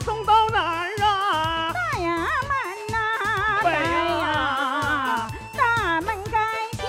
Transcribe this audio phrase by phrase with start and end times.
[0.00, 1.72] 送到哪儿啊？
[1.72, 2.52] 大呀门
[2.90, 3.70] 呐、啊，
[4.20, 6.32] 呀、大门跟
[6.76, 6.82] 前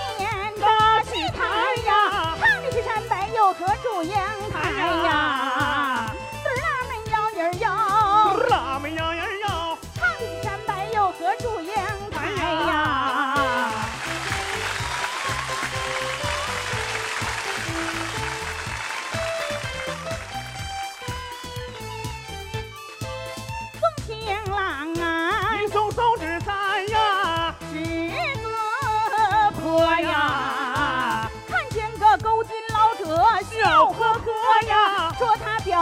[0.59, 0.65] 大
[1.03, 1.37] 戏台
[1.85, 1.91] 呀，
[2.39, 4.13] 唱的是山北又何祝英
[4.51, 4.55] 台
[5.05, 5.24] 呀？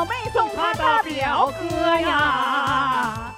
[0.03, 3.33] 表妹送他的表哥呀。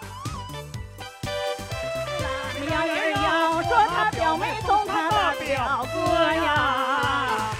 [2.71, 5.99] 摇儿要，说他表妹送他的表哥
[6.33, 7.51] 呀。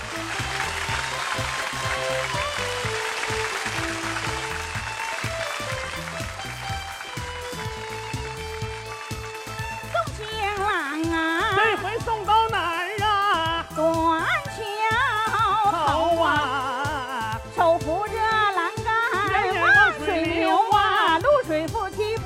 [9.94, 10.25] 送情
[10.64, 10.67] 郎
[11.14, 12.34] 啊，这回送到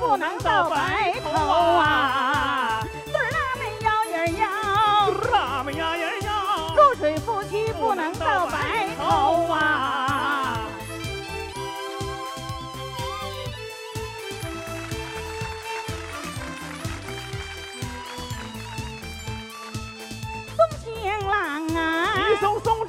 [0.00, 2.82] 不能到白头啊。
[3.12, 4.48] 嘚儿啦们摇儿摇，
[5.30, 10.66] 拉们呀呀摇，露水夫妻不能到白头啊。
[20.56, 22.88] 送情郎啊，一松松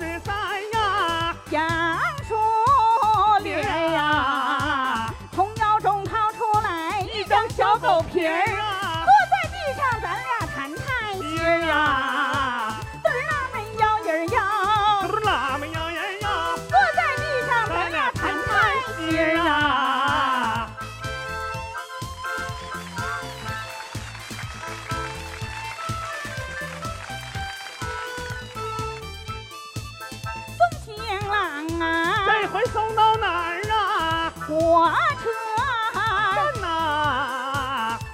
[7.50, 12.01] 小狗皮儿，啊坐在地上咱俩谈谈心儿呀。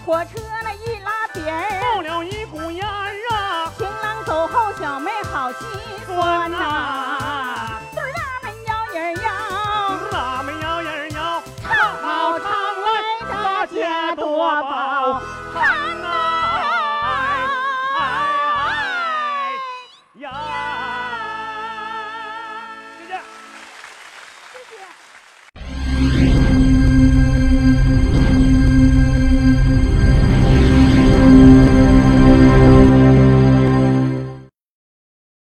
[0.08, 3.74] 火车那一拉皮儿冒了一股烟儿啊。
[3.78, 5.68] 情郎走后小妹好心
[6.06, 7.07] 酸呐。